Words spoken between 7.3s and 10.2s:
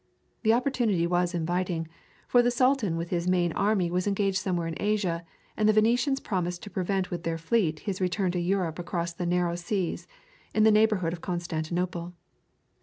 fleet his return to Europe across the narrow seas